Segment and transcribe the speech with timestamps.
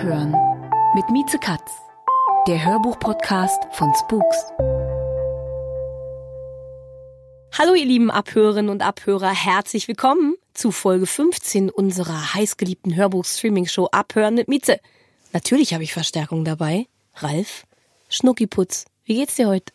[0.00, 0.34] Abhören
[0.94, 1.72] mit Mieze Katz,
[2.48, 4.44] der Hörbuch-Podcast von Spooks.
[7.58, 14.36] Hallo ihr lieben Abhörerinnen und Abhörer, herzlich willkommen zu Folge 15 unserer heißgeliebten Hörbuch-Streaming-Show Abhören
[14.36, 14.80] mit Mieze.
[15.34, 16.86] Natürlich habe ich Verstärkung dabei.
[17.16, 17.66] Ralf,
[18.08, 19.74] Schnuckiputz, wie geht's dir heute?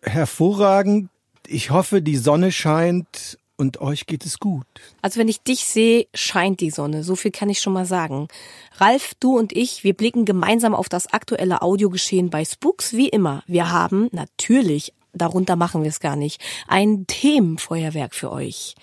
[0.00, 1.10] Hervorragend.
[1.46, 4.66] Ich hoffe, die Sonne scheint und euch geht es gut.
[5.02, 7.02] Also wenn ich dich sehe, scheint die Sonne.
[7.02, 8.28] So viel kann ich schon mal sagen.
[8.76, 13.42] Ralf, du und ich, wir blicken gemeinsam auf das aktuelle Audiogeschehen bei Spooks wie immer.
[13.46, 18.76] Wir haben natürlich, darunter machen wir es gar nicht, ein Themenfeuerwerk für euch.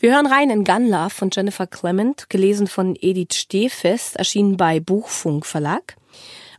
[0.00, 4.80] Wir hören rein in Gun Love von Jennifer Clement, gelesen von Edith Stehfest, erschienen bei
[4.80, 5.96] Buchfunk Verlag.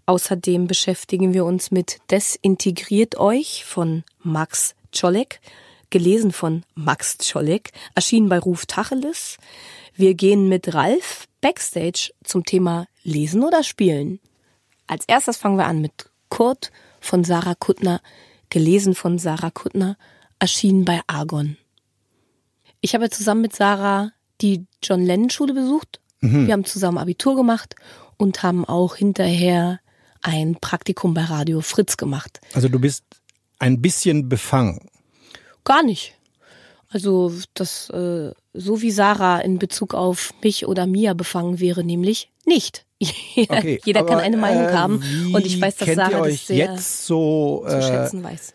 [0.05, 5.41] Außerdem beschäftigen wir uns mit Desintegriert euch von Max Czolek,
[5.93, 9.37] gelesen von Max Czolek, erschienen bei Ruf Tacheles.
[9.95, 14.19] Wir gehen mit Ralf backstage zum Thema Lesen oder Spielen.
[14.87, 18.01] Als erstes fangen wir an mit Kurt von Sarah Kuttner,
[18.49, 19.95] gelesen von Sarah Kuttner,
[20.39, 21.57] erschienen bei Argon.
[22.81, 26.01] Ich habe zusammen mit Sarah die John Lennon Schule besucht.
[26.21, 27.75] Wir haben zusammen Abitur gemacht
[28.17, 29.79] und haben auch hinterher
[30.21, 32.41] ein Praktikum bei Radio Fritz gemacht.
[32.53, 33.03] Also du bist
[33.59, 34.89] ein bisschen befangen.
[35.63, 36.13] Gar nicht.
[36.89, 42.29] Also das, äh, so wie Sarah in Bezug auf mich oder Mia befangen wäre, nämlich
[42.45, 42.85] nicht.
[43.35, 46.05] Jeder, Okay, jeder kann aber, eine Meinung äh, haben und ich weiß, dass kennt ihr
[46.05, 48.53] Sarah euch das sehr jetzt so zu äh, schätzen weiß.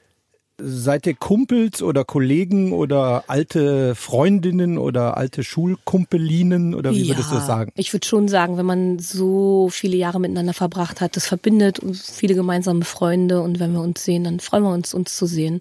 [0.61, 7.35] seid ihr Kumpels oder Kollegen oder alte Freundinnen oder alte Schulkumpelinen oder wie würdest du
[7.35, 7.73] das sagen?
[7.77, 12.11] Ich würde schon sagen, wenn man so viele Jahre miteinander verbracht hat, das verbindet uns
[12.11, 15.61] viele gemeinsame Freunde und wenn wir uns sehen, dann freuen wir uns, uns zu sehen.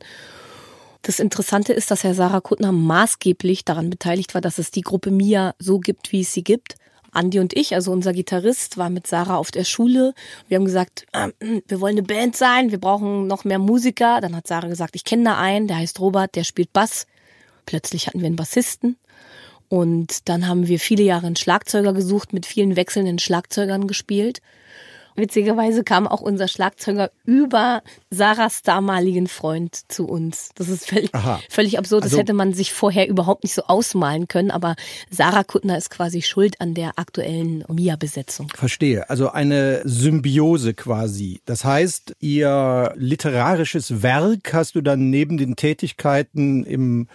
[1.07, 5.09] Das Interessante ist, dass Herr Sarah Kuttner maßgeblich daran beteiligt war, dass es die Gruppe
[5.09, 6.75] Mia so gibt, wie es sie gibt.
[7.13, 10.13] Andi und ich, also unser Gitarrist, war mit Sarah auf der Schule.
[10.49, 11.29] Wir haben gesagt, äh,
[11.65, 14.19] wir wollen eine Band sein, wir brauchen noch mehr Musiker.
[14.19, 17.07] Dann hat Sarah gesagt, ich kenne da einen, der heißt Robert, der spielt Bass.
[17.65, 18.97] Plötzlich hatten wir einen Bassisten.
[19.69, 24.41] Und dann haben wir viele Jahre einen Schlagzeuger gesucht, mit vielen wechselnden Schlagzeugern gespielt.
[25.17, 30.49] Witzigerweise kam auch unser Schlagzeuger über Sarahs damaligen Freund zu uns.
[30.55, 31.39] Das ist völlig, Aha.
[31.49, 32.03] völlig absurd.
[32.03, 34.51] Das Also- hätte man sich vorher überhaupt nicht so ausmalen können.
[34.51, 34.75] Aber
[35.09, 38.49] Sarah Kuttner ist quasi schuld an der aktuellen Mia-Besetzung.
[38.55, 39.09] Verstehe.
[39.09, 41.41] Also eine Symbiose quasi.
[41.45, 47.07] Das heißt, ihr literarisches Werk hast du dann neben den Tätigkeiten im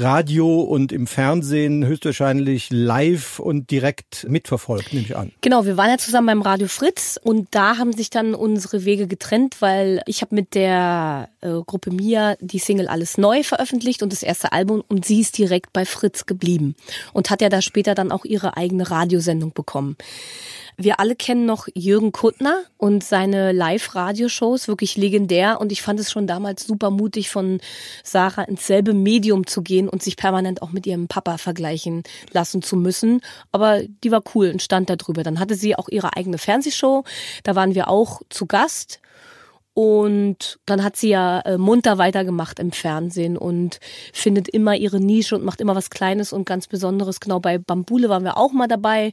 [0.00, 5.32] Radio und im Fernsehen höchstwahrscheinlich live und direkt mitverfolgt, nehme ich an.
[5.40, 9.06] Genau, wir waren ja zusammen beim Radio Fritz und da haben sich dann unsere Wege
[9.06, 14.12] getrennt, weil ich habe mit der äh, Gruppe Mia die Single Alles Neu veröffentlicht und
[14.12, 16.74] das erste Album und sie ist direkt bei Fritz geblieben
[17.12, 19.96] und hat ja da später dann auch ihre eigene Radiosendung bekommen.
[20.80, 25.60] Wir alle kennen noch Jürgen Kuttner und seine Live-Radioshows, wirklich legendär.
[25.60, 27.60] Und ich fand es schon damals super mutig von
[28.04, 32.62] Sarah ins selbe Medium zu gehen und sich permanent auch mit ihrem Papa vergleichen lassen
[32.62, 33.22] zu müssen.
[33.50, 35.24] Aber die war cool und stand da drüber.
[35.24, 37.02] Dann hatte sie auch ihre eigene Fernsehshow.
[37.42, 39.00] Da waren wir auch zu Gast.
[39.78, 43.78] Und dann hat sie ja äh, munter weitergemacht im Fernsehen und
[44.12, 47.20] findet immer ihre Nische und macht immer was Kleines und ganz Besonderes.
[47.20, 49.12] Genau bei Bambule waren wir auch mal dabei.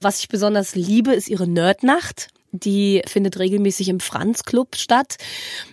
[0.00, 2.28] Was ich besonders liebe, ist ihre Nerdnacht.
[2.50, 5.16] Die findet regelmäßig im Franz Club statt.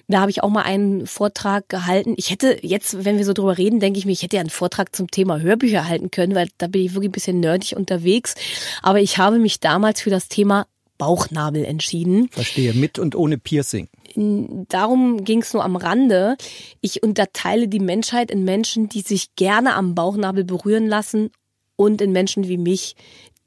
[0.09, 2.13] Da habe ich auch mal einen Vortrag gehalten.
[2.17, 4.49] Ich hätte jetzt, wenn wir so drüber reden, denke ich mir, ich hätte ja einen
[4.49, 8.35] Vortrag zum Thema Hörbücher halten können, weil da bin ich wirklich ein bisschen nerdig unterwegs.
[8.81, 10.67] Aber ich habe mich damals für das Thema
[10.97, 12.27] Bauchnabel entschieden.
[12.29, 12.73] Verstehe.
[12.73, 13.87] Mit und ohne Piercing.
[14.15, 16.37] Darum ging es nur am Rande.
[16.81, 21.31] Ich unterteile die Menschheit in Menschen, die sich gerne am Bauchnabel berühren lassen
[21.75, 22.95] und in Menschen wie mich,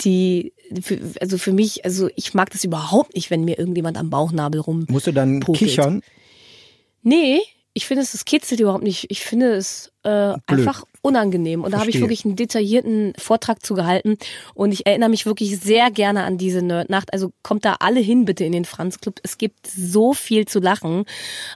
[0.01, 4.11] die, für, also für mich, also ich mag das überhaupt nicht, wenn mir irgendjemand am
[4.11, 4.85] Bauchnabel rum.
[4.89, 5.71] Musst du dann Pokelt.
[5.71, 6.03] kichern?
[7.03, 7.41] Nee,
[7.73, 9.07] ich finde es, es kitzelt überhaupt nicht.
[9.11, 11.63] Ich finde es äh, einfach unangenehm.
[11.63, 14.19] Und da habe ich wirklich einen detaillierten Vortrag zu gehalten.
[14.55, 17.13] Und ich erinnere mich wirklich sehr gerne an diese Nerdnacht.
[17.13, 19.21] Also kommt da alle hin bitte in den Franz Club.
[19.23, 21.05] Es gibt so viel zu lachen.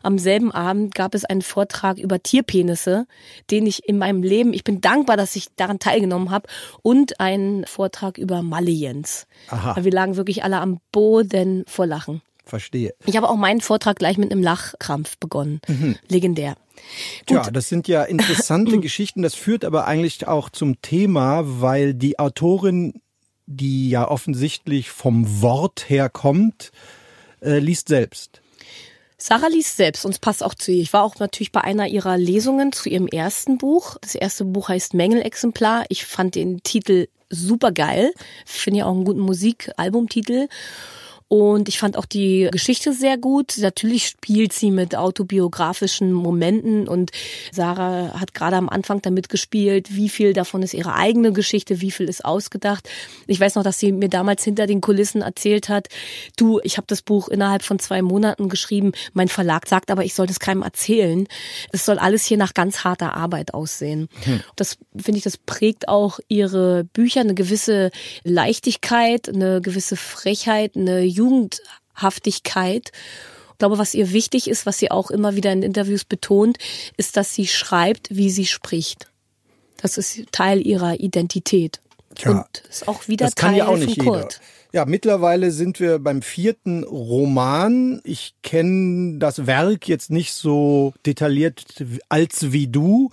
[0.02, 3.06] Am selben Abend gab es einen Vortrag über Tierpenisse,
[3.50, 6.48] den ich in meinem Leben, ich bin dankbar, dass ich daran teilgenommen habe.
[6.82, 9.26] Und einen Vortrag über Maliens.
[9.48, 9.82] Aha.
[9.82, 12.22] Wir lagen wirklich alle am Boden vor Lachen.
[12.44, 12.94] Verstehe.
[13.06, 15.60] Ich habe auch meinen Vortrag gleich mit einem Lachkrampf begonnen.
[15.68, 15.96] Mhm.
[16.08, 16.56] Legendär.
[17.26, 17.46] Gut.
[17.46, 19.22] Ja, das sind ja interessante Geschichten.
[19.22, 23.00] Das führt aber eigentlich auch zum Thema, weil die Autorin,
[23.46, 26.72] die ja offensichtlich vom Wort her kommt,
[27.42, 28.40] äh, liest selbst.
[29.16, 30.80] Sarah liest selbst und es passt auch zu ihr.
[30.80, 33.98] Ich war auch natürlich bei einer ihrer Lesungen zu ihrem ersten Buch.
[34.00, 35.84] Das erste Buch heißt Mängelexemplar.
[35.90, 38.12] Ich fand den Titel super geil.
[38.46, 40.48] Finde ja auch einen guten Musikalbumtitel.
[41.32, 43.56] Und ich fand auch die Geschichte sehr gut.
[43.58, 47.12] Natürlich spielt sie mit autobiografischen Momenten und
[47.52, 51.92] Sarah hat gerade am Anfang damit gespielt, wie viel davon ist ihre eigene Geschichte, wie
[51.92, 52.88] viel ist ausgedacht.
[53.28, 55.86] Ich weiß noch, dass sie mir damals hinter den Kulissen erzählt hat,
[56.36, 58.90] du, ich habe das Buch innerhalb von zwei Monaten geschrieben.
[59.12, 61.28] Mein Verlag sagt aber, ich soll das keinem erzählen.
[61.70, 64.08] Es soll alles hier nach ganz harter Arbeit aussehen.
[64.24, 64.40] Hm.
[64.56, 67.92] Das finde ich, das prägt auch ihre Bücher, eine gewisse
[68.24, 72.92] Leichtigkeit, eine gewisse Frechheit, eine Jugendhaftigkeit.
[73.52, 76.58] Ich glaube, was ihr wichtig ist, was sie auch immer wieder in Interviews betont,
[76.96, 79.08] ist, dass sie schreibt, wie sie spricht.
[79.82, 81.80] Das ist Teil ihrer Identität.
[82.18, 84.34] Ja, und ist auch wieder das Teil kann ja auch nicht von Kurt.
[84.34, 84.44] Jeder.
[84.72, 88.00] Ja, mittlerweile sind wir beim vierten Roman.
[88.04, 91.64] Ich kenne das Werk jetzt nicht so detailliert
[92.08, 93.10] als wie du.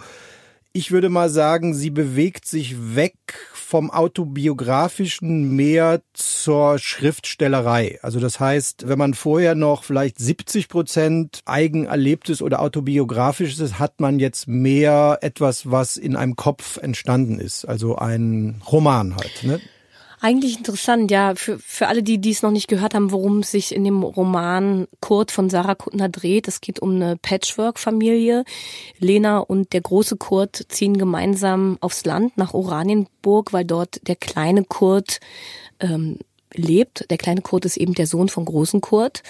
[0.78, 3.16] Ich würde mal sagen, sie bewegt sich weg
[3.52, 7.98] vom autobiografischen mehr zur Schriftstellerei.
[8.04, 14.20] Also das heißt, wenn man vorher noch vielleicht 70 Prozent Eigenerlebtes oder autobiografisches hat man
[14.20, 17.66] jetzt mehr etwas, was in einem Kopf entstanden ist.
[17.66, 19.46] Also ein Roman halt.
[19.46, 19.60] Ne?
[20.20, 23.74] Eigentlich interessant, ja, für, für alle, die dies noch nicht gehört haben, worum es sich
[23.74, 26.48] in dem Roman Kurt von Sarah Kuttner dreht.
[26.48, 28.44] Es geht um eine Patchwork-Familie.
[28.98, 34.64] Lena und der große Kurt ziehen gemeinsam aufs Land nach Oranienburg, weil dort der kleine
[34.64, 35.20] Kurt
[35.80, 36.18] ähm,
[36.52, 37.06] lebt.
[37.12, 39.22] Der kleine Kurt ist eben der Sohn von großen Kurt.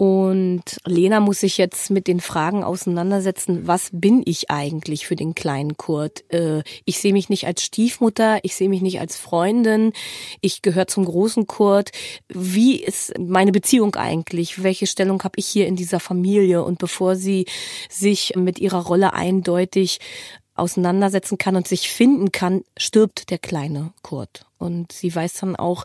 [0.00, 5.34] Und Lena muss sich jetzt mit den Fragen auseinandersetzen, was bin ich eigentlich für den
[5.34, 6.22] kleinen Kurt?
[6.32, 9.92] Äh, ich sehe mich nicht als Stiefmutter, ich sehe mich nicht als Freundin,
[10.40, 11.90] ich gehöre zum großen Kurt.
[12.28, 14.62] Wie ist meine Beziehung eigentlich?
[14.62, 16.62] Welche Stellung habe ich hier in dieser Familie?
[16.62, 17.46] Und bevor sie
[17.90, 19.98] sich mit ihrer Rolle eindeutig
[20.54, 24.46] auseinandersetzen kann und sich finden kann, stirbt der kleine Kurt.
[24.58, 25.84] Und sie weiß dann auch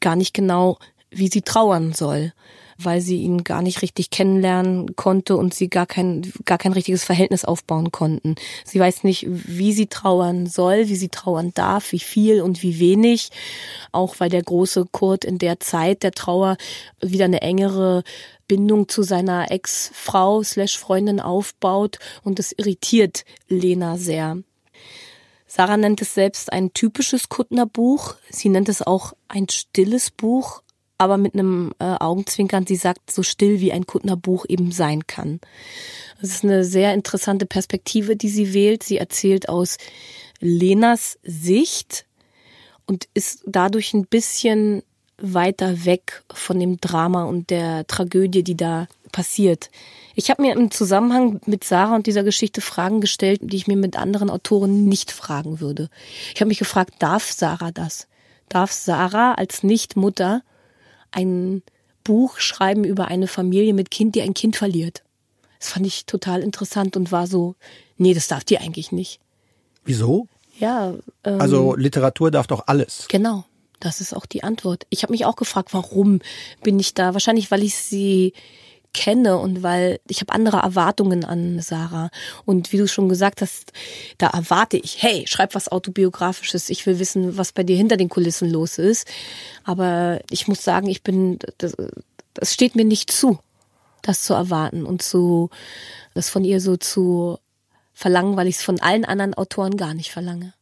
[0.00, 0.78] gar nicht genau,
[1.10, 2.32] wie sie trauern soll
[2.78, 7.04] weil sie ihn gar nicht richtig kennenlernen konnte und sie gar kein, gar kein richtiges
[7.04, 8.34] Verhältnis aufbauen konnten.
[8.64, 12.78] Sie weiß nicht, wie sie trauern soll, wie sie trauern darf, wie viel und wie
[12.78, 13.30] wenig.
[13.92, 16.56] Auch weil der große Kurt in der Zeit der Trauer
[17.00, 18.02] wieder eine engere
[18.48, 24.38] Bindung zu seiner Ex-Frau slash Freundin aufbaut und das irritiert Lena sehr.
[25.48, 28.14] Sarah nennt es selbst ein typisches Kuttner Buch.
[28.28, 30.62] Sie nennt es auch ein stilles Buch,
[30.98, 35.06] aber mit einem äh, Augenzwinkern, sie sagt, so still wie ein Kuttner Buch eben sein
[35.06, 35.40] kann.
[36.20, 38.82] Das ist eine sehr interessante Perspektive, die sie wählt.
[38.82, 39.76] Sie erzählt aus
[40.40, 42.06] Lenas Sicht
[42.86, 44.82] und ist dadurch ein bisschen
[45.18, 49.70] weiter weg von dem Drama und der Tragödie, die da passiert.
[50.14, 53.76] Ich habe mir im Zusammenhang mit Sarah und dieser Geschichte Fragen gestellt, die ich mir
[53.76, 55.88] mit anderen Autoren nicht fragen würde.
[56.34, 58.08] Ich habe mich gefragt, darf Sarah das?
[58.48, 60.42] Darf Sarah als Nichtmutter
[61.10, 61.62] ein
[62.04, 65.02] Buch schreiben über eine Familie mit Kind, die ein Kind verliert.
[65.58, 67.56] Das fand ich total interessant und war so,
[67.96, 69.20] nee, das darf die eigentlich nicht.
[69.84, 70.28] Wieso?
[70.58, 70.94] Ja.
[71.24, 73.06] Ähm, also Literatur darf doch alles.
[73.08, 73.44] Genau,
[73.80, 74.86] das ist auch die Antwort.
[74.90, 76.20] Ich habe mich auch gefragt, warum
[76.62, 77.14] bin ich da?
[77.14, 78.32] Wahrscheinlich, weil ich sie
[78.96, 82.10] kenne und weil ich habe andere Erwartungen an Sarah.
[82.44, 83.72] Und wie du schon gesagt hast,
[84.18, 88.08] da erwarte ich, hey, schreib was autobiografisches, ich will wissen, was bei dir hinter den
[88.08, 89.06] Kulissen los ist.
[89.64, 91.76] Aber ich muss sagen, ich bin, das,
[92.34, 93.38] das steht mir nicht zu,
[94.02, 95.50] das zu erwarten und zu,
[96.14, 97.38] das von ihr so zu
[97.92, 100.54] verlangen, weil ich es von allen anderen Autoren gar nicht verlange.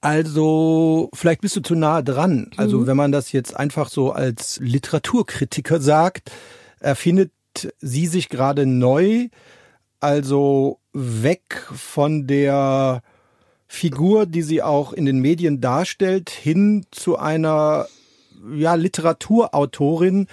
[0.00, 2.50] Also, vielleicht bist du zu nah dran.
[2.56, 2.86] Also, mhm.
[2.86, 6.30] wenn man das jetzt einfach so als Literaturkritiker sagt,
[6.80, 6.94] er
[7.78, 9.28] sie sich gerade neu,
[10.00, 13.02] also weg von der
[13.66, 17.86] Figur, die sie auch in den Medien darstellt, hin zu einer
[18.54, 20.28] ja, Literaturautorin,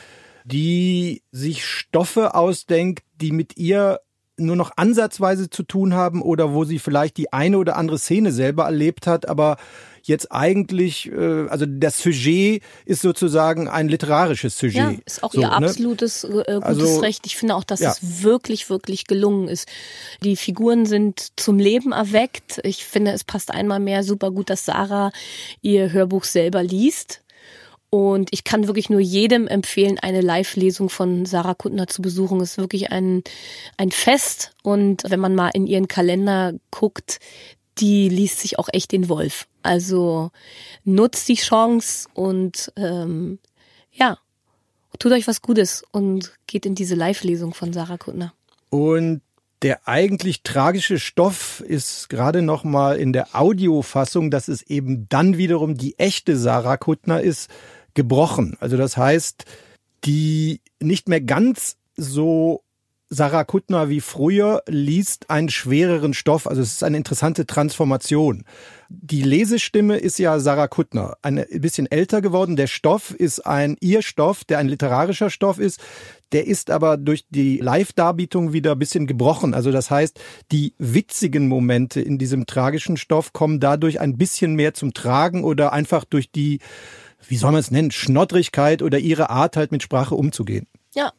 [0.46, 4.00] die sich Stoffe ausdenkt, die mit ihr
[4.38, 8.32] nur noch ansatzweise zu tun haben oder wo sie vielleicht die eine oder andere Szene
[8.32, 9.58] selber erlebt hat, aber
[10.03, 14.75] jetzt eigentlich, äh, also das Sujet ist sozusagen ein literarisches Sujet.
[14.75, 15.53] Ja, ist auch so, ihr ne?
[15.53, 17.25] absolutes äh, gutes also, Recht.
[17.25, 17.91] Ich finde auch, dass ja.
[17.91, 19.67] es wirklich, wirklich gelungen ist.
[20.24, 22.60] Die Figuren sind zum Leben erweckt.
[22.63, 25.12] Ich finde, es passt einmal mehr super gut, dass Sarah
[25.62, 27.22] ihr Hörbuch selber liest.
[27.89, 32.41] Und ich kann wirklich nur jedem empfehlen, eine Live-Lesung von Sarah Kuttner zu besuchen.
[32.41, 33.22] Es ist wirklich ein,
[33.77, 34.55] ein Fest.
[34.63, 37.19] Und wenn man mal in ihren Kalender guckt,
[37.77, 39.48] die liest sich auch echt den Wolf.
[39.62, 40.32] Also
[40.84, 43.39] nutzt die Chance und ähm,
[43.92, 44.18] ja,
[45.00, 48.34] tut euch was Gutes und geht in diese Live-Lesung von Sarah Kuttner.
[48.70, 49.22] Und
[49.62, 55.38] der eigentlich tragische Stoff ist gerade noch mal in der Audiofassung, dass es eben dann
[55.38, 57.50] wiederum die echte Sarah Kuttner ist,
[57.94, 58.58] gebrochen.
[58.60, 59.46] Also das heißt,
[60.03, 62.62] die nicht mehr ganz so
[63.13, 66.48] Sarah Kuttner wie früher liest einen schwereren Stoff.
[66.48, 68.43] Also es ist eine interessante Transformation.
[68.89, 72.55] Die Lesestimme ist ja Sarah Kuttner, ein bisschen älter geworden.
[72.55, 75.79] Der Stoff ist ein ihr Stoff, der ein literarischer Stoff ist.
[76.32, 79.53] Der ist aber durch die Live-Darbietung wieder ein bisschen gebrochen.
[79.53, 80.20] Also das heißt,
[80.51, 85.72] die witzigen Momente in diesem tragischen Stoff kommen dadurch ein bisschen mehr zum Tragen oder
[85.72, 86.60] einfach durch die,
[87.27, 90.65] wie soll man es nennen, Schnoddrigkeit oder ihre Art halt mit Sprache umzugehen.
[90.96, 91.12] Ja,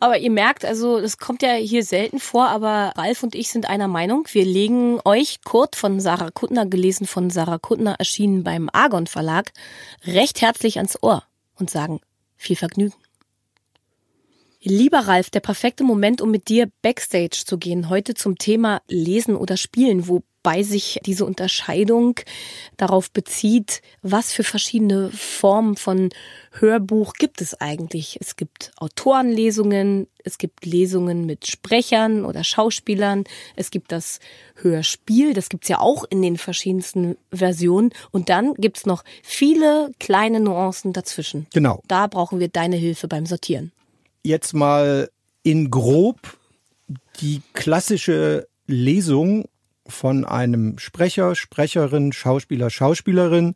[0.00, 3.68] aber ihr merkt, also das kommt ja hier selten vor, aber Ralf und ich sind
[3.68, 4.26] einer Meinung.
[4.32, 9.52] Wir legen euch Kurt von Sarah Kuttner, gelesen von Sarah Kuttner, erschienen beim Argon Verlag,
[10.04, 11.22] recht herzlich ans Ohr
[11.56, 12.00] und sagen
[12.36, 12.94] viel Vergnügen.
[14.64, 17.88] Lieber Ralf, der perfekte Moment, um mit dir backstage zu gehen.
[17.88, 22.16] Heute zum Thema Lesen oder Spielen, wo wobei sich diese Unterscheidung
[22.76, 26.10] darauf bezieht, was für verschiedene Formen von
[26.52, 28.18] Hörbuch gibt es eigentlich.
[28.20, 34.18] Es gibt Autorenlesungen, es gibt Lesungen mit Sprechern oder Schauspielern, es gibt das
[34.56, 40.40] Hörspiel, das gibt's ja auch in den verschiedensten Versionen und dann gibt's noch viele kleine
[40.40, 41.46] Nuancen dazwischen.
[41.52, 41.82] Genau.
[41.86, 43.70] Da brauchen wir deine Hilfe beim Sortieren.
[44.24, 45.08] Jetzt mal
[45.44, 46.36] in grob
[47.20, 49.44] die klassische Lesung
[49.92, 53.54] von einem Sprecher, Sprecherin, Schauspieler, Schauspielerin.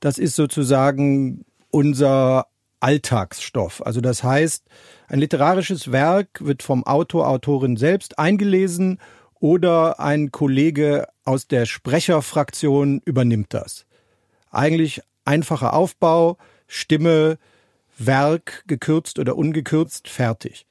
[0.00, 2.46] Das ist sozusagen unser
[2.80, 3.84] Alltagsstoff.
[3.84, 4.64] Also das heißt,
[5.08, 8.98] ein literarisches Werk wird vom Autor, Autorin selbst eingelesen
[9.34, 13.86] oder ein Kollege aus der Sprecherfraktion übernimmt das.
[14.50, 17.38] Eigentlich einfacher Aufbau, Stimme,
[17.98, 20.66] Werk, gekürzt oder ungekürzt, fertig.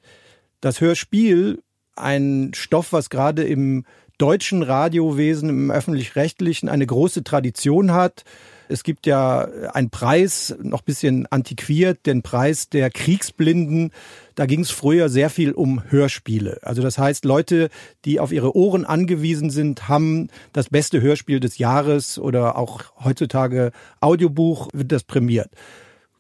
[0.60, 1.63] Das Hörspiel,
[1.96, 3.86] ein Stoff, was gerade im
[4.22, 8.24] deutschen Radiowesen, im öffentlich-rechtlichen eine große Tradition hat.
[8.70, 13.92] Es gibt ja einen Preis, noch bisschen antiquiert, den Preis der Kriegsblinden.
[14.36, 16.60] Da ging es früher sehr viel um Hörspiele.
[16.62, 17.70] Also das heißt, Leute,
[18.06, 23.72] die auf ihre Ohren angewiesen sind, haben das beste Hörspiel des Jahres oder auch heutzutage
[24.00, 25.50] Audiobuch wird das prämiert.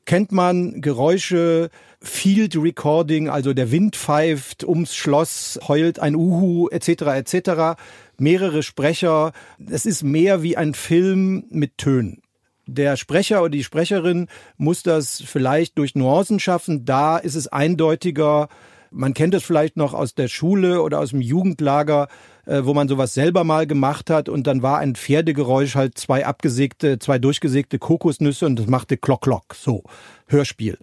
[0.05, 1.69] Kennt man Geräusche,
[2.01, 6.87] Field Recording, also der Wind pfeift ums Schloss, heult ein Uhu etc.
[6.89, 7.79] etc.
[8.17, 9.33] Mehrere Sprecher.
[9.69, 12.21] Es ist mehr wie ein Film mit Tönen.
[12.67, 14.27] Der Sprecher oder die Sprecherin
[14.57, 16.85] muss das vielleicht durch Nuancen schaffen.
[16.85, 18.49] Da ist es eindeutiger.
[18.91, 22.09] Man kennt es vielleicht noch aus der Schule oder aus dem Jugendlager,
[22.45, 26.25] äh, wo man sowas selber mal gemacht hat und dann war ein Pferdegeräusch halt zwei
[26.25, 29.55] abgesägte, zwei durchgesägte Kokosnüsse und das machte Klock Klock.
[29.55, 29.83] So,
[30.27, 30.77] Hörspiel.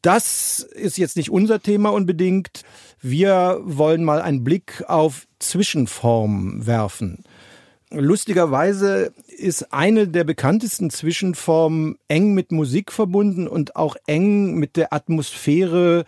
[0.00, 2.62] Das ist jetzt nicht unser Thema unbedingt.
[3.00, 7.24] Wir wollen mal einen Blick auf Zwischenformen werfen.
[7.90, 14.92] Lustigerweise ist eine der bekanntesten Zwischenformen eng mit Musik verbunden und auch eng mit der
[14.92, 16.04] Atmosphäre,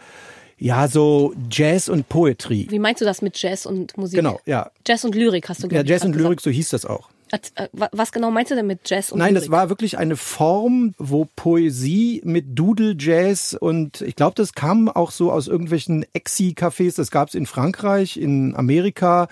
[0.58, 2.66] ja, so Jazz und Poetry.
[2.70, 4.18] Wie meinst du das mit Jazz und Musik?
[4.18, 4.70] Genau, ja.
[4.86, 5.88] Jazz und Lyrik hast du gesagt.
[5.88, 7.10] Ja, Jazz und Lyrik, so hieß das auch.
[7.32, 9.48] Äh, was genau meinst du denn mit Jazz und Nein, Musik?
[9.48, 14.88] das war wirklich eine Form, wo Poesie mit Doodle Jazz und ich glaube, das kam
[14.88, 16.96] auch so aus irgendwelchen Exi-Cafés.
[16.96, 19.28] Das gab es in Frankreich, in Amerika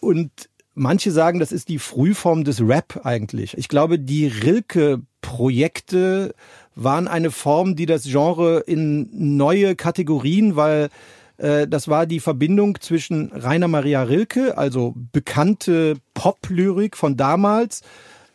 [0.00, 0.30] und
[0.74, 3.56] manche sagen, das ist die Frühform des Rap eigentlich.
[3.58, 6.34] Ich glaube, die Rilke-Projekte
[6.76, 10.90] waren eine Form, die das Genre in neue Kategorien, weil
[11.38, 17.82] äh, das war die Verbindung zwischen Rainer Maria Rilke, also bekannte Pop-Lyrik von damals,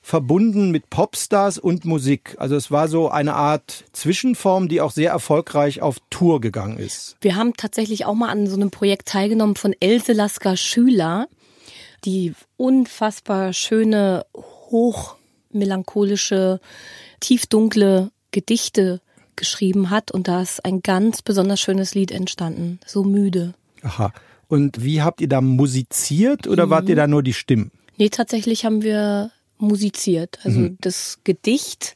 [0.01, 2.35] verbunden mit Popstars und Musik.
[2.39, 7.17] Also es war so eine Art Zwischenform, die auch sehr erfolgreich auf Tour gegangen ist.
[7.21, 11.27] Wir haben tatsächlich auch mal an so einem Projekt teilgenommen von Else Lasker Schüler,
[12.03, 16.59] die unfassbar schöne, hochmelancholische,
[17.19, 19.01] tiefdunkle Gedichte
[19.35, 22.79] geschrieben hat und da ist ein ganz besonders schönes Lied entstanden.
[22.85, 23.53] So müde.
[23.81, 24.13] Aha.
[24.47, 26.69] Und wie habt ihr da musiziert oder mhm.
[26.69, 27.71] wart ihr da nur die Stimmen?
[27.97, 30.39] Nee, tatsächlich haben wir musiziert.
[30.43, 30.77] Also mhm.
[30.81, 31.95] das Gedicht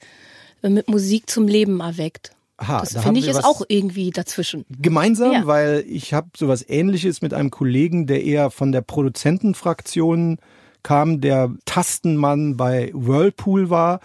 [0.61, 2.31] mit Musik zum Leben erweckt.
[2.57, 4.65] Aha, das da finde ich ist auch irgendwie dazwischen.
[4.69, 5.45] Gemeinsam, ja.
[5.45, 10.37] weil ich habe sowas ähnliches mit einem Kollegen, der eher von der Produzentenfraktion
[10.81, 13.99] kam, der Tastenmann bei Whirlpool war.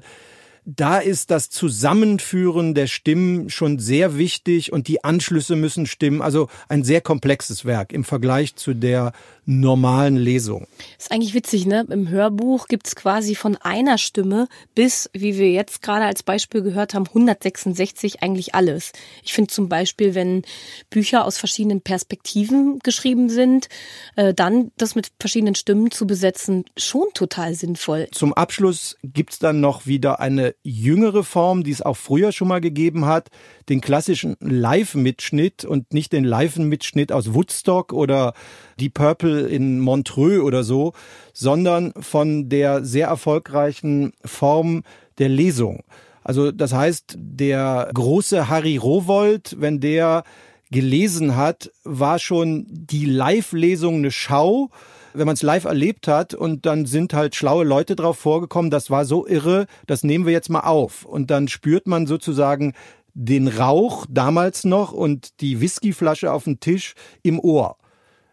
[0.76, 6.22] da ist das Zusammenführen der Stimmen schon sehr wichtig und die Anschlüsse müssen stimmen.
[6.22, 9.12] Also ein sehr komplexes Werk im Vergleich zu der
[9.46, 10.68] normalen Lesung.
[10.96, 11.84] Ist eigentlich witzig, ne?
[11.90, 16.94] Im Hörbuch gibt's quasi von einer Stimme bis, wie wir jetzt gerade als Beispiel gehört
[16.94, 18.92] haben, 166 eigentlich alles.
[19.24, 20.42] Ich finde zum Beispiel, wenn
[20.88, 23.68] Bücher aus verschiedenen Perspektiven geschrieben sind,
[24.14, 28.08] äh, dann das mit verschiedenen Stimmen zu besetzen, schon total sinnvoll.
[28.12, 32.60] Zum Abschluss gibt's dann noch wieder eine jüngere Form, die es auch früher schon mal
[32.60, 33.28] gegeben hat,
[33.68, 38.34] den klassischen Live-Mitschnitt und nicht den Live-Mitschnitt aus Woodstock oder
[38.78, 40.92] Deep Purple in Montreux oder so,
[41.32, 44.82] sondern von der sehr erfolgreichen Form
[45.18, 45.82] der Lesung.
[46.22, 50.24] Also das heißt, der große Harry Rowold, wenn der
[50.70, 54.70] gelesen hat, war schon die Live-Lesung eine Schau
[55.12, 58.90] wenn man es live erlebt hat und dann sind halt schlaue Leute drauf vorgekommen, das
[58.90, 61.04] war so irre, das nehmen wir jetzt mal auf.
[61.04, 62.74] Und dann spürt man sozusagen
[63.14, 67.76] den Rauch damals noch und die Whiskyflasche auf dem Tisch im Ohr.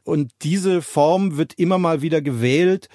[0.04, 2.88] Und diese Form wird immer mal wieder gewählt,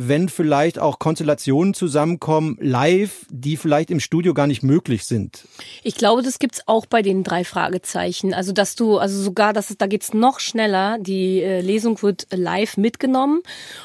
[0.00, 5.44] wenn vielleicht auch Konstellationen zusammenkommen, live, die vielleicht im Studio gar nicht möglich sind.
[5.82, 8.32] Ich glaube, das gibt's auch bei den drei Fragezeichen.
[8.32, 10.98] Also, dass du, also sogar, dass es, da geht's noch schneller.
[11.00, 13.40] Die äh, Lesung wird live mitgenommen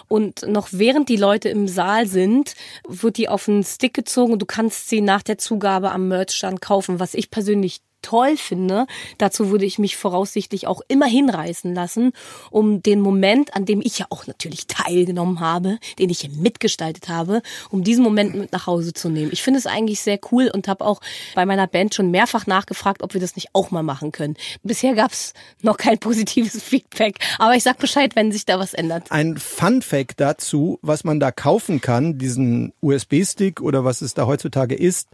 [0.08, 2.54] und noch während die Leute im Saal sind,
[2.88, 6.62] wird die auf einen Stick gezogen und du kannst sie nach der Zugabe am Merchstand
[6.62, 8.86] kaufen, was ich persönlich toll finde.
[9.18, 12.12] Dazu würde ich mich voraussichtlich auch immer hinreißen lassen,
[12.52, 17.42] um den Moment, an dem ich ja auch natürlich teilgenommen habe, den ich mitgestaltet habe,
[17.72, 19.32] um diesen Moment mit nach Hause zu nehmen.
[19.32, 21.02] Ich finde es eigentlich sehr cool und habe auch
[21.34, 24.36] bei meiner Band schon mehrfach nachgefragt, ob wir das nicht auch mal machen können.
[24.62, 28.74] Bisher gab es noch kein positives Feedback, aber ich sag Bescheid, wenn sich da was
[28.74, 29.12] ändert.
[29.12, 34.28] Ein Fun Fact dazu, was man da kaufen kann, diesen USB-Stick oder was es da
[34.28, 35.10] heutzutage ist,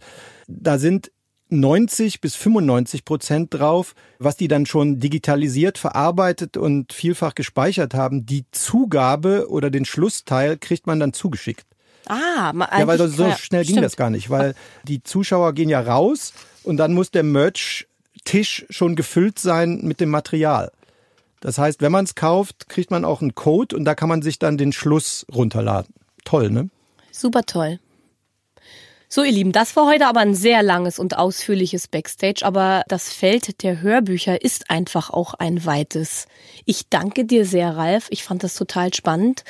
[0.48, 1.12] da sind
[1.50, 8.26] 90 bis 95 Prozent drauf, was die dann schon digitalisiert, verarbeitet und vielfach gespeichert haben.
[8.26, 11.66] Die Zugabe oder den Schlussteil kriegt man dann zugeschickt.
[12.08, 14.56] Ah, ja, weil so schnell ging das gar nicht, weil
[14.88, 16.34] die Zuschauer gehen ja raus
[16.64, 20.72] und dann muss der Merch-Tisch schon gefüllt sein mit dem Material.
[21.40, 24.22] Das heißt, wenn man es kauft, kriegt man auch einen Code und da kann man
[24.22, 25.94] sich dann den Schluss runterladen.
[26.26, 26.70] Toll, ne?
[27.12, 27.80] Super toll.
[29.12, 33.12] So, ihr Lieben, das war heute aber ein sehr langes und ausführliches Backstage, aber das
[33.12, 36.28] Feld der Hörbücher ist einfach auch ein weites.
[36.66, 38.06] Ich danke dir sehr, Ralf.
[38.12, 39.44] Ich fand das total spannend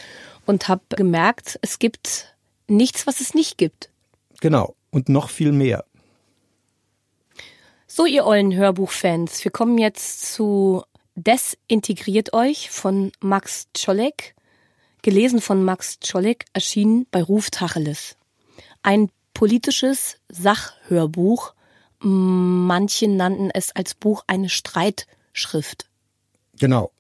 [0.46, 2.34] und habe gemerkt, es gibt
[2.70, 3.90] nichts, was es nicht gibt.
[4.40, 5.84] Genau, und noch viel mehr.
[7.86, 10.84] So, ihr ollen Hörbuchfans, wir kommen jetzt zu
[11.16, 14.36] Desintegriert euch von Max Czolek,
[15.02, 18.16] gelesen von Max Czolek, erschienen bei Ruf Tacheles.
[18.84, 19.10] Ein
[19.40, 21.54] politisches Sachhörbuch.
[22.02, 25.88] Manche nannten es als Buch eine Streitschrift.
[26.60, 26.92] Genau.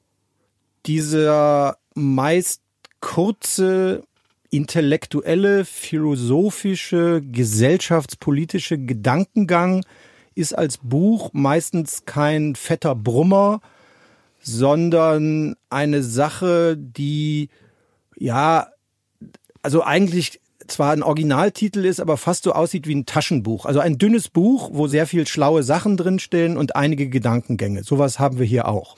[0.85, 2.61] Dieser meist
[3.01, 4.03] kurze,
[4.51, 9.85] intellektuelle, philosophische, gesellschaftspolitische Gedankengang
[10.33, 13.59] ist als Buch meistens kein fetter Brummer,
[14.39, 17.49] sondern eine Sache, die
[18.15, 18.69] ja,
[19.61, 20.39] also eigentlich
[20.71, 23.65] zwar ein Originaltitel ist, aber fast so aussieht wie ein Taschenbuch.
[23.65, 27.83] Also ein dünnes Buch, wo sehr viel schlaue Sachen drinstehen und einige Gedankengänge.
[27.83, 28.95] Sowas haben wir hier auch.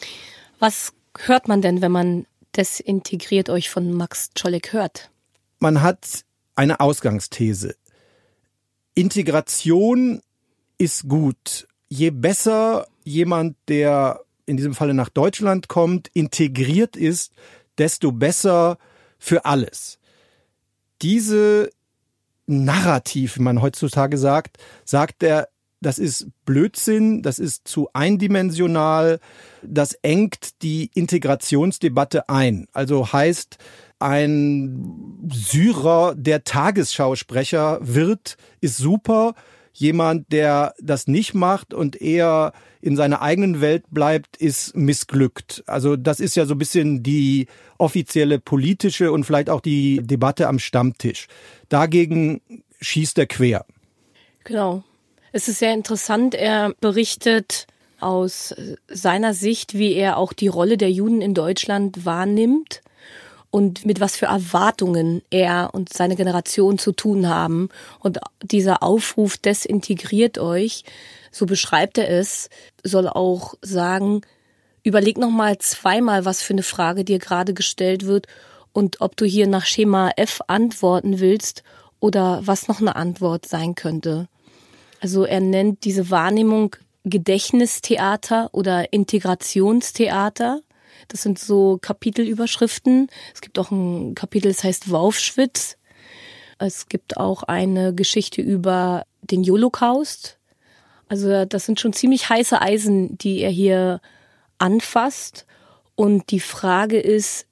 [0.60, 5.10] Was hört man denn, wenn man Desintegriert euch von Max Czolek hört?
[5.60, 7.76] Man hat eine Ausgangsthese.
[8.94, 10.22] Integration
[10.78, 11.68] ist gut.
[11.88, 17.32] Je besser jemand, der in diesem Falle nach Deutschland kommt, integriert ist,
[17.78, 18.78] desto besser
[19.18, 19.98] für alles.
[21.02, 21.70] Diese
[22.48, 25.48] Narrativ, wie man heutzutage sagt, sagt er,
[25.82, 29.20] das ist Blödsinn, das ist zu eindimensional,
[29.64, 32.68] das engt die Integrationsdebatte ein.
[32.72, 33.58] Also heißt,
[33.98, 39.34] ein Syrer, der Tagesschausprecher wird, ist super.
[39.74, 45.64] Jemand, der das nicht macht und eher in seiner eigenen Welt bleibt, ist missglückt.
[45.68, 50.48] Also das ist ja so ein bisschen die offizielle politische und vielleicht auch die Debatte
[50.48, 51.28] am Stammtisch.
[51.70, 52.42] Dagegen
[52.82, 53.66] schießt er quer.
[54.44, 54.84] Genau.
[55.32, 56.36] Es ist sehr interessant.
[56.36, 57.68] Er berichtet
[58.00, 58.54] aus
[58.88, 62.82] seiner Sicht, wie er auch die Rolle der Juden in Deutschland wahrnimmt
[63.52, 67.70] und mit was für Erwartungen er und seine Generation zu tun haben.
[68.00, 70.84] Und dieser Aufruf, desintegriert euch,
[71.32, 72.50] so beschreibt er es,
[72.84, 74.22] soll auch sagen,
[74.84, 78.28] überleg noch mal zweimal, was für eine Frage dir gerade gestellt wird
[78.74, 81.64] und ob du hier nach Schema F antworten willst
[82.00, 84.28] oder was noch eine Antwort sein könnte.
[85.00, 90.62] Also er nennt diese Wahrnehmung Gedächtnistheater oder Integrationstheater.
[91.08, 93.08] Das sind so Kapitelüberschriften.
[93.34, 95.78] Es gibt auch ein Kapitel, das heißt Waufschwitz.
[96.60, 100.38] Es gibt auch eine Geschichte über den Holocaust.
[101.12, 104.00] Also das sind schon ziemlich heiße Eisen, die er hier
[104.60, 105.46] anfasst.
[105.96, 107.48] Und die Frage ist,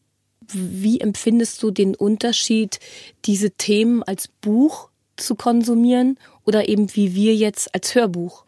[0.54, 2.80] wie empfindest du den Unterschied,
[3.26, 8.46] diese Themen als Buch zu konsumieren oder eben wie wir jetzt als Hörbuch?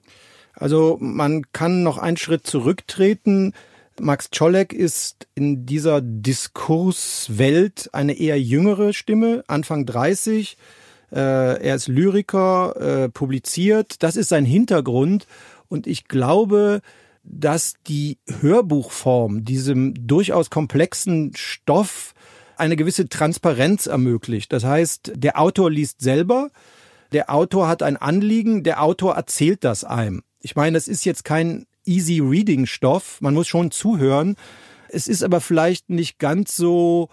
[0.54, 3.52] Also man kann noch einen Schritt zurücktreten.
[4.00, 10.56] Max Czolek ist in dieser Diskurswelt eine eher jüngere Stimme, Anfang 30.
[11.12, 14.04] Äh, er ist Lyriker, äh, publiziert.
[14.04, 15.28] Das ist sein Hintergrund.
[15.68, 16.82] Und ich glaube,
[17.24, 22.14] dass die Hörbuchform diesem durchaus komplexen Stoff
[22.58, 24.54] eine gewisse Transparenz ermöglicht.
[24.54, 26.50] Das heißt, der Autor liest selber,
[27.12, 30.24] der Autor hat ein Anliegen, der Autor erzählt das einem.
[30.40, 34.36] Ich meine, das ist jetzt kein easy reading Stoff, man muss schon zuhören.
[34.90, 37.10] Es ist aber vielleicht nicht ganz so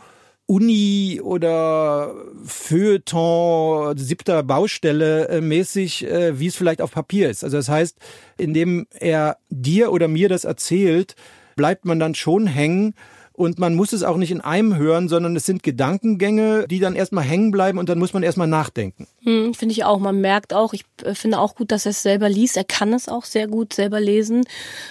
[0.48, 7.44] Uni oder Feuilleton, siebter Baustelle äh, mäßig, äh, wie es vielleicht auf Papier ist.
[7.44, 7.98] Also das heißt,
[8.38, 11.16] indem er dir oder mir das erzählt,
[11.54, 12.94] bleibt man dann schon hängen
[13.38, 16.96] und man muss es auch nicht in einem hören, sondern es sind Gedankengänge, die dann
[16.96, 19.06] erstmal hängen bleiben und dann muss man erstmal nachdenken.
[19.22, 20.00] Hm, finde ich auch.
[20.00, 22.56] Man merkt auch, ich äh, finde auch gut, dass er es selber liest.
[22.56, 24.44] Er kann es auch sehr gut selber lesen.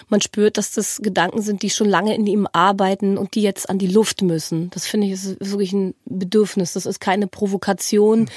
[0.07, 3.69] Man spürt, dass das Gedanken sind, die schon lange in ihm arbeiten und die jetzt
[3.69, 4.69] an die Luft müssen.
[4.69, 6.71] Das finde ich ist wirklich ein Bedürfnis.
[6.71, 8.29] Das ist keine Provokation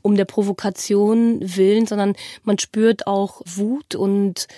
[0.00, 4.48] um der Provokation willen, sondern man spürt auch Wut und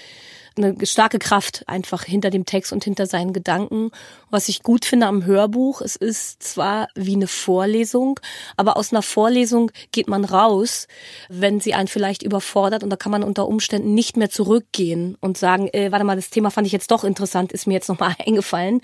[0.56, 3.90] eine starke Kraft einfach hinter dem Text und hinter seinen Gedanken.
[4.30, 8.20] Was ich gut finde am Hörbuch, es ist zwar wie eine Vorlesung,
[8.56, 10.86] aber aus einer Vorlesung geht man raus,
[11.28, 15.36] wenn sie einen vielleicht überfordert und da kann man unter Umständen nicht mehr zurückgehen und
[15.36, 18.14] sagen, äh, warte mal, das Thema fand ich jetzt doch interessant, ist mir jetzt nochmal
[18.26, 18.80] eingefallen.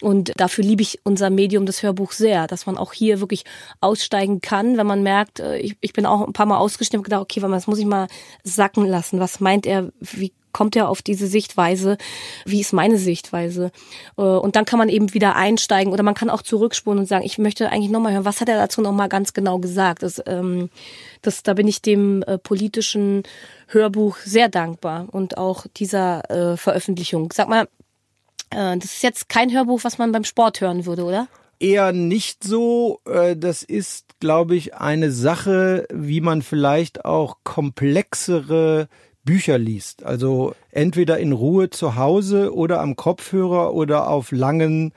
[0.00, 3.44] Und dafür liebe ich unser Medium, das Hörbuch sehr, dass man auch hier wirklich
[3.80, 7.04] aussteigen kann, wenn man merkt, äh, ich, ich bin auch ein paar Mal ausgestiegen und
[7.04, 8.08] gedacht, okay, das muss ich mal
[8.44, 9.20] sacken lassen.
[9.20, 11.98] Was meint er, wie kommt er auf diese Sichtweise,
[12.44, 13.72] wie ist meine Sichtweise?
[14.16, 17.24] Äh, und dann kann man eben wieder einsteigen oder man kann auch zurückspulen und sagen,
[17.24, 20.02] ich möchte eigentlich nochmal hören, was hat er dazu nochmal ganz genau gesagt?
[20.02, 20.70] Das, ähm,
[21.22, 23.22] das, da bin ich dem äh, politischen
[23.68, 27.32] Hörbuch sehr dankbar und auch dieser äh, Veröffentlichung.
[27.32, 27.68] Sag mal,
[28.50, 31.28] äh, das ist jetzt kein Hörbuch, was man beim Sport hören würde, oder?
[31.58, 33.00] Eher nicht so.
[33.06, 38.88] Äh, das ist, glaube ich, eine Sache, wie man vielleicht auch komplexere
[39.24, 40.04] Bücher liest.
[40.04, 44.92] Also entweder in Ruhe zu Hause oder am Kopfhörer oder auf langen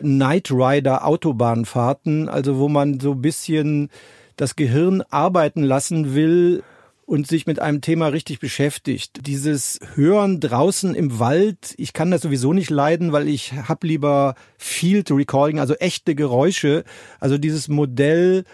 [0.00, 3.90] Night Rider Autobahnfahrten, also wo man so ein bisschen
[4.36, 6.62] das Gehirn arbeiten lassen will
[7.04, 9.26] und sich mit einem Thema richtig beschäftigt.
[9.26, 14.36] Dieses Hören draußen im Wald, ich kann das sowieso nicht leiden, weil ich hab lieber
[14.56, 16.84] Field Recording, also echte Geräusche.
[17.18, 18.44] Also dieses Modell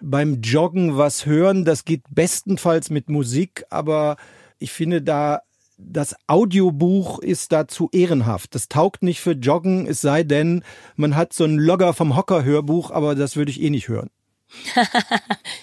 [0.00, 4.16] beim Joggen was hören, das geht bestenfalls mit Musik, aber
[4.58, 5.42] ich finde da
[5.78, 8.54] das Audiobuch ist dazu ehrenhaft.
[8.54, 10.64] Das taugt nicht für Joggen, es sei denn,
[10.94, 14.10] man hat so ein Logger vom Hocker Hörbuch, aber das würde ich eh nicht hören.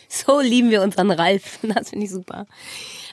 [0.10, 1.60] so lieben wir unseren Ralf.
[1.64, 2.46] Das finde ich super.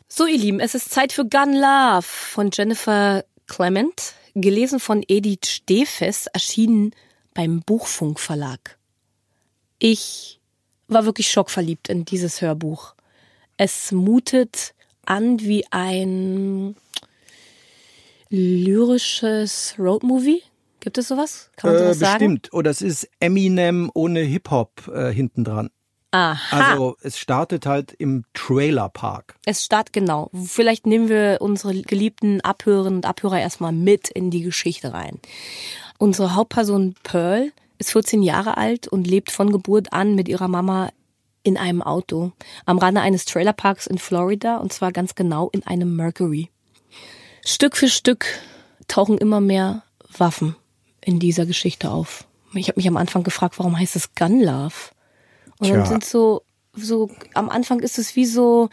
[0.08, 5.46] So, ihr Lieben, es ist Zeit für Gun Love von Jennifer Clement, gelesen von Edith
[5.46, 6.92] Stehfest, erschienen
[7.32, 8.78] beim Buchfunk Verlag.
[9.78, 10.40] Ich
[10.88, 12.94] war wirklich schockverliebt in dieses Hörbuch.
[13.56, 14.74] Es mutet
[15.10, 16.76] an wie ein
[18.28, 20.42] lyrisches Roadmovie.
[20.78, 21.50] Gibt es sowas?
[21.56, 22.46] Kann man sowas äh, bestimmt.
[22.46, 22.56] sagen?
[22.56, 25.70] Oder es ist Eminem ohne Hip-Hop äh, hinten dran.
[26.12, 26.72] Aha.
[26.72, 29.36] Also es startet halt im Trailerpark.
[29.46, 30.30] Es startet genau.
[30.44, 35.20] Vielleicht nehmen wir unsere geliebten Abhörerinnen und Abhörer erstmal mit in die Geschichte rein.
[35.98, 40.90] Unsere Hauptperson Pearl ist 14 Jahre alt und lebt von Geburt an mit ihrer Mama
[41.42, 42.32] in einem Auto
[42.66, 46.50] am Rande eines Trailerparks in Florida und zwar ganz genau in einem Mercury.
[47.44, 48.26] Stück für Stück
[48.88, 49.82] tauchen immer mehr
[50.16, 50.56] Waffen
[51.00, 52.26] in dieser Geschichte auf.
[52.54, 54.74] Ich habe mich am Anfang gefragt, warum heißt es Gun Love?
[55.58, 55.76] Und Tja.
[55.76, 56.42] dann sind so,
[56.74, 58.68] so, am Anfang ist es wie so,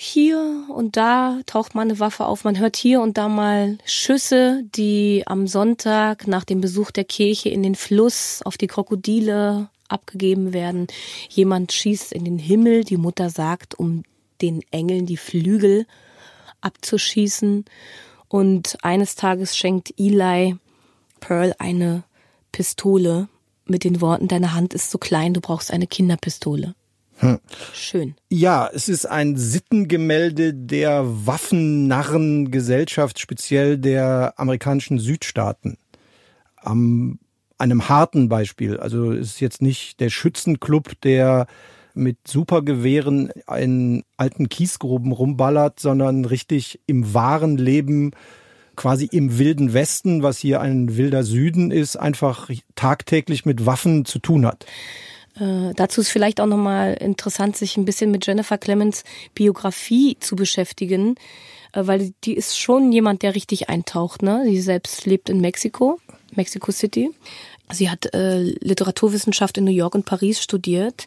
[0.00, 2.44] hier und da taucht mal eine Waffe auf.
[2.44, 7.48] Man hört hier und da mal Schüsse, die am Sonntag nach dem Besuch der Kirche
[7.48, 10.86] in den Fluss auf die Krokodile abgegeben werden.
[11.28, 12.84] Jemand schießt in den Himmel.
[12.84, 14.02] Die Mutter sagt, um
[14.40, 15.86] den Engeln die Flügel
[16.60, 17.64] abzuschießen.
[18.28, 20.56] Und eines Tages schenkt Eli
[21.20, 22.04] Pearl eine
[22.52, 23.28] Pistole
[23.66, 26.74] mit den Worten, deine Hand ist so klein, du brauchst eine Kinderpistole.
[27.16, 27.38] Hm.
[27.74, 28.14] Schön.
[28.28, 35.78] Ja, es ist ein Sittengemälde der Waffennarrengesellschaft, speziell der amerikanischen Südstaaten.
[36.56, 37.18] Am
[37.58, 38.78] einem harten Beispiel.
[38.78, 41.46] Also es ist jetzt nicht der Schützenclub, der
[41.94, 48.12] mit Supergewehren in alten Kiesgruben rumballert, sondern richtig im wahren Leben
[48.76, 54.20] quasi im wilden Westen, was hier ein wilder Süden ist, einfach tagtäglich mit Waffen zu
[54.20, 54.66] tun hat.
[55.38, 59.02] Äh, dazu ist vielleicht auch nochmal interessant, sich ein bisschen mit Jennifer Clemens
[59.34, 61.16] Biografie zu beschäftigen,
[61.72, 64.22] äh, weil die ist schon jemand, der richtig eintaucht.
[64.22, 64.42] Ne?
[64.46, 65.98] Sie selbst lebt in Mexiko,
[66.38, 67.10] Mexico City.
[67.70, 71.06] Sie hat äh, Literaturwissenschaft in New York und Paris studiert,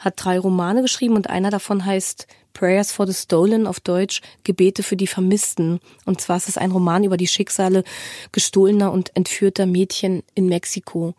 [0.00, 4.82] hat drei Romane geschrieben und einer davon heißt Prayers for the Stolen auf Deutsch Gebete
[4.82, 5.78] für die Vermissten.
[6.04, 7.84] Und zwar ist es ein Roman über die Schicksale
[8.32, 11.14] gestohlener und entführter Mädchen in Mexiko.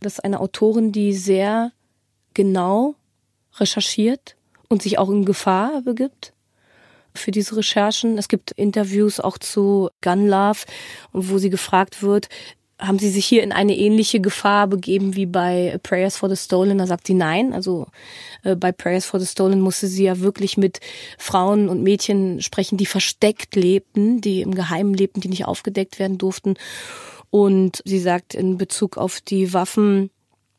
[0.00, 1.72] Das ist eine Autorin, die sehr
[2.32, 2.94] genau
[3.56, 4.36] recherchiert
[4.68, 6.32] und sich auch in Gefahr begibt
[7.14, 8.18] für diese Recherchen.
[8.18, 10.60] Es gibt Interviews auch zu Gun Love,
[11.12, 12.28] wo sie gefragt wird,
[12.86, 16.78] haben Sie sich hier in eine ähnliche Gefahr begeben wie bei Prayers for the Stolen?
[16.78, 17.52] Da sagt sie nein.
[17.52, 17.86] Also
[18.42, 20.80] äh, bei Prayers for the Stolen musste sie ja wirklich mit
[21.18, 26.18] Frauen und Mädchen sprechen, die versteckt lebten, die im Geheimen lebten, die nicht aufgedeckt werden
[26.18, 26.54] durften.
[27.30, 30.10] Und sie sagt in Bezug auf die Waffen,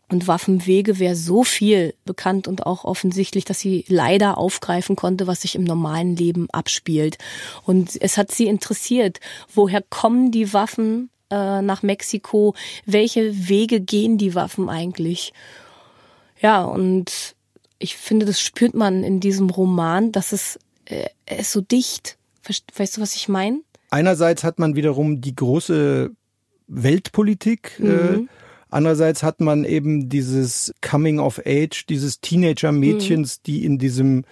[0.08, 5.42] und Waffenwege wäre so viel bekannt und auch offensichtlich, dass sie leider aufgreifen konnte, was
[5.42, 7.18] sich im normalen Leben abspielt.
[7.64, 9.20] Und es hat sie interessiert,
[9.54, 12.56] woher kommen die Waffen äh, nach Mexiko?
[12.86, 15.34] Welche Wege gehen die Waffen eigentlich?
[16.40, 17.36] Ja, und
[17.80, 21.10] ich finde, das spürt man in diesem Roman, dass es, äh,
[21.40, 22.18] ist so dicht.
[22.76, 23.62] Weißt du, was ich meine?
[23.90, 26.12] Einerseits hat man wiederum die große
[26.68, 27.80] Weltpolitik.
[27.80, 28.24] Äh, mhm.
[28.26, 28.28] Äh,
[28.70, 33.42] andererseits hat man eben dieses Coming of Age, dieses Teenager-Mädchens, mhm.
[33.46, 34.26] die in diesem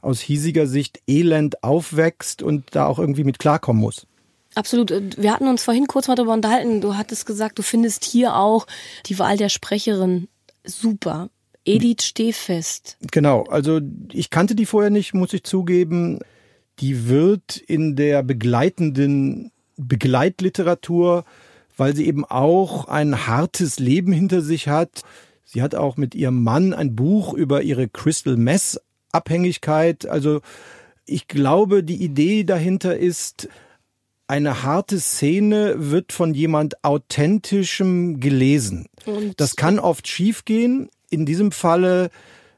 [0.00, 4.06] aus hiesiger Sicht Elend aufwächst und da auch irgendwie mit klarkommen muss.
[4.54, 4.92] Absolut.
[5.16, 6.80] Wir hatten uns vorhin kurz mal darüber unterhalten.
[6.80, 8.66] Du hattest gesagt, du findest hier auch
[9.06, 10.28] die Wahl der Sprecherin
[10.64, 11.30] super.
[11.64, 12.98] Edith Stehfest.
[13.10, 13.44] Genau.
[13.44, 13.80] Also
[14.12, 16.20] ich kannte die vorher nicht, muss ich zugeben.
[16.80, 21.24] Die wird in der begleitenden Begleitliteratur,
[21.76, 25.02] weil sie eben auch ein hartes Leben hinter sich hat.
[25.44, 28.80] Sie hat auch mit ihrem Mann ein Buch über ihre Crystal Mess
[29.12, 30.06] Abhängigkeit.
[30.06, 30.40] Also
[31.06, 33.48] ich glaube, die Idee dahinter ist,
[34.26, 38.86] eine harte Szene wird von jemand authentischem gelesen.
[39.06, 40.88] Und das kann oft schiefgehen.
[41.10, 42.10] In diesem Falle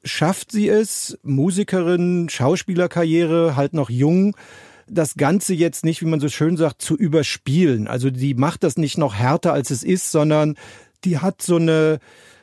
[0.05, 4.37] schafft sie es, Musikerin, Schauspielerkarriere, halt noch jung,
[4.89, 7.89] das Ganze jetzt nicht, wie man so schön sagt, zu überspielen.
[7.89, 10.57] Also die macht das nicht noch härter, als es ist, sondern
[11.05, 11.99] die hat so eine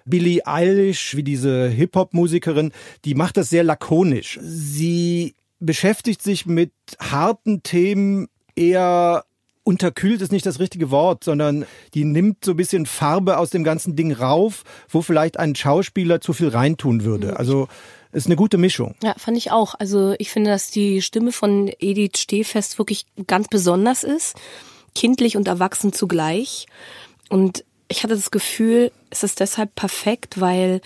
[0.05, 2.73] Billie Eilish, wie diese Hip-Hop-Musikerin,
[3.05, 4.38] die macht das sehr lakonisch.
[4.41, 9.23] Sie beschäftigt sich mit harten Themen eher
[9.63, 13.63] unterkühlt ist nicht das richtige Wort, sondern die nimmt so ein bisschen Farbe aus dem
[13.63, 17.37] ganzen Ding rauf, wo vielleicht ein Schauspieler zu viel reintun würde.
[17.37, 17.67] Also
[18.11, 18.95] ist eine gute Mischung.
[19.01, 19.73] Ja, fand ich auch.
[19.79, 24.35] Also ich finde, dass die Stimme von Edith Stehfest wirklich ganz besonders ist,
[24.93, 26.67] kindlich und erwachsen zugleich.
[27.29, 30.81] Und ich hatte das Gefühl, es ist deshalb perfekt, weil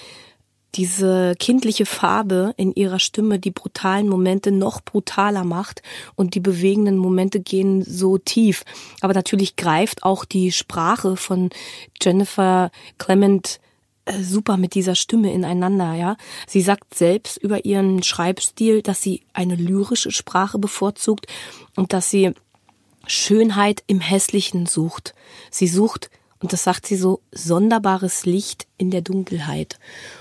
[0.78, 5.82] diese kindliche Farbe in ihrer Stimme die brutalen Momente noch brutaler macht
[6.16, 8.64] und die bewegenden Momente gehen so tief.
[9.02, 11.50] Aber natürlich greift auch die Sprache von
[12.00, 13.60] Jennifer Clement
[14.06, 16.16] äh, super mit dieser Stimme ineinander, ja.
[16.48, 21.26] Sie sagt selbst über ihren Schreibstil, dass sie eine lyrische Sprache bevorzugt
[21.76, 22.34] und dass sie
[23.08, 25.16] Schönheit im Hässlichen sucht.
[25.50, 29.80] Sie sucht und das sagt sie so, sonderbares Licht in der Dunkelheit.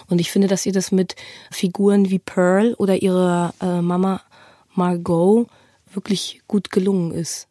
[0.09, 1.17] Und ich finde, dass ihr das mit
[1.51, 4.23] Figuren wie Pearl oder ihrer äh, Mama
[4.75, 5.49] Margot
[5.93, 7.49] wirklich gut gelungen ist.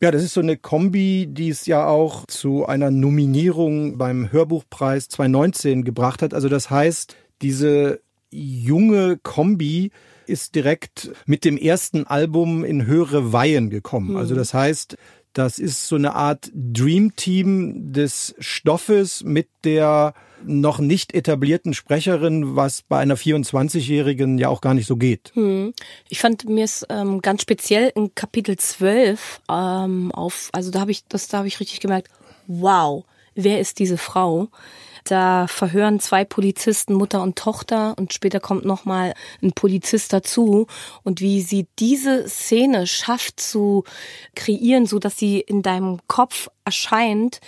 [0.00, 5.08] Ja, das ist so eine Kombi, die es ja auch zu einer Nominierung beim Hörbuchpreis
[5.08, 6.32] 2019 gebracht hat.
[6.32, 9.90] Also das heißt, diese junge Kombi
[10.26, 14.16] ist direkt mit dem ersten Album in höhere Weihen gekommen.
[14.16, 14.96] Also das heißt,
[15.32, 20.14] das ist so eine Art Dream Team des Stoffes mit der
[20.44, 25.32] noch nicht etablierten Sprecherin, was bei einer 24-Jährigen ja auch gar nicht so geht.
[25.34, 25.74] Hm.
[26.08, 30.90] Ich fand mir es ähm, ganz speziell in Kapitel 12 ähm, auf, also da habe
[30.90, 32.08] ich, das da habe ich richtig gemerkt,
[32.46, 34.48] wow, wer ist diese Frau?
[35.04, 40.66] Da verhören zwei Polizisten Mutter und Tochter und später kommt noch mal ein Polizist dazu
[41.02, 43.84] und wie sie diese Szene schafft zu
[44.34, 47.40] kreieren, so dass sie in deinem Kopf erscheint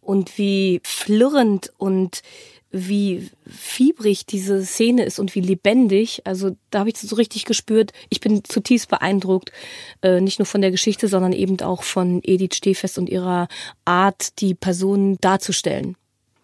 [0.00, 2.22] und wie flirrend und
[2.72, 6.22] wie fiebrig diese Szene ist und wie lebendig.
[6.24, 7.92] Also da habe ich so richtig gespürt.
[8.10, 9.50] Ich bin zutiefst beeindruckt,
[10.02, 13.48] äh, nicht nur von der Geschichte, sondern eben auch von Edith Stehfest und ihrer
[13.84, 15.96] Art, die Personen darzustellen.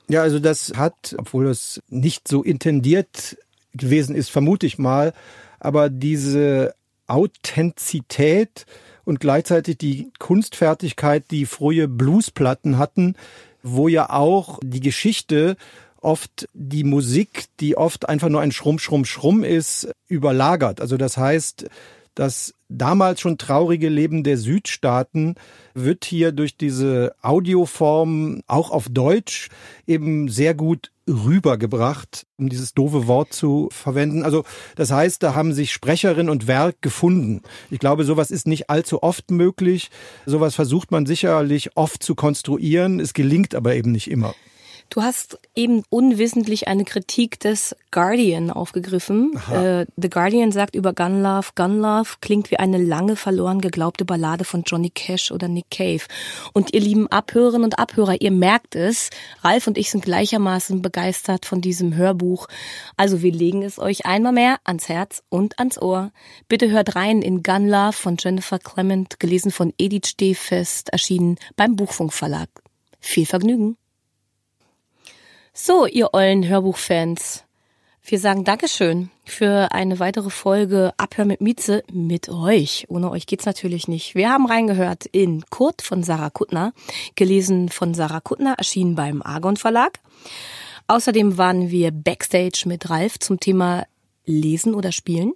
[0.08, 3.36] Ja, also das hat, obwohl es nicht so intendiert
[3.74, 5.12] gewesen ist, vermute ich mal,
[5.58, 6.74] aber diese
[7.06, 8.66] Authentizität
[9.04, 13.14] und gleichzeitig die Kunstfertigkeit, die frühe Bluesplatten hatten,
[13.62, 15.56] wo ja auch die Geschichte
[16.00, 20.80] oft die Musik, die oft einfach nur ein Schrumm, Schrumm, Schrumm ist, überlagert.
[20.80, 21.68] Also das heißt,
[22.16, 25.36] das damals schon traurige Leben der Südstaaten
[25.74, 29.50] wird hier durch diese Audioform auch auf Deutsch
[29.86, 34.24] eben sehr gut rübergebracht, um dieses doofe Wort zu verwenden.
[34.24, 37.42] Also das heißt, da haben sich Sprecherin und Werk gefunden.
[37.70, 39.90] Ich glaube, sowas ist nicht allzu oft möglich.
[40.24, 42.98] Sowas versucht man sicherlich oft zu konstruieren.
[42.98, 44.34] Es gelingt aber eben nicht immer.
[44.88, 49.32] Du hast eben unwissentlich eine Kritik des Guardian aufgegriffen.
[49.52, 54.04] Äh, The Guardian sagt über Gun Love, Gun Love klingt wie eine lange verloren geglaubte
[54.04, 56.02] Ballade von Johnny Cash oder Nick Cave.
[56.52, 59.10] Und ihr lieben Abhörerinnen und Abhörer, ihr merkt es,
[59.42, 62.46] Ralf und ich sind gleichermaßen begeistert von diesem Hörbuch.
[62.96, 66.12] Also wir legen es euch einmal mehr ans Herz und ans Ohr.
[66.48, 71.76] Bitte hört rein in Gun Love von Jennifer Clement, gelesen von Edith Stehfest, erschienen beim
[71.76, 72.48] Buchfunk Verlag.
[73.00, 73.76] Viel Vergnügen!
[75.58, 77.44] So, ihr ollen Hörbuchfans.
[78.04, 82.84] Wir sagen Dankeschön für eine weitere Folge Abhör mit Mieze mit euch.
[82.90, 84.14] Ohne euch geht's natürlich nicht.
[84.14, 86.74] Wir haben reingehört in Kurt von Sarah Kuttner,
[87.14, 90.00] gelesen von Sarah Kuttner, erschienen beim Argon Verlag.
[90.88, 93.86] Außerdem waren wir Backstage mit Ralf zum Thema
[94.26, 95.32] Lesen oder Spielen.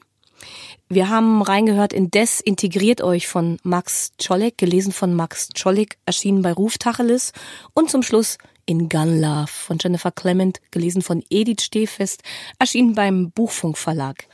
[0.92, 6.52] Wir haben reingehört in Desintegriert euch von Max Czolek, gelesen von Max Czolek, erschienen bei
[6.52, 7.32] Ruf Tacheles.
[7.74, 12.24] Und zum Schluss in Gun Love von Jennifer Clement, gelesen von Edith Stehfest,
[12.58, 14.24] erschienen beim Buchfunk Verlag.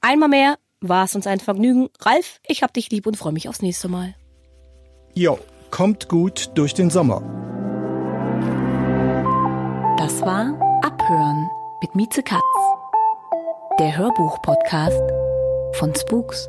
[0.00, 1.88] Einmal mehr war es uns ein Vergnügen.
[2.00, 4.16] Ralf, ich hab dich lieb und freue mich aufs nächste Mal.
[5.14, 5.38] Jo,
[5.70, 7.22] kommt gut durch den Sommer.
[9.98, 11.48] Das war Abhören
[11.80, 12.42] mit Mieze Katz,
[13.78, 15.25] der Hörbuch-Podcast
[15.76, 16.48] von Spooks.